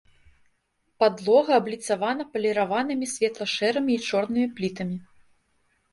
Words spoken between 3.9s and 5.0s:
і чорнымі плітамі.